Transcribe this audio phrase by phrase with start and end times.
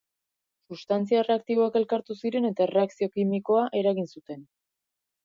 [0.75, 4.43] Sustantzia erreaktiboak elkartu ziren eta erreakzio kimikoa eragin zuten.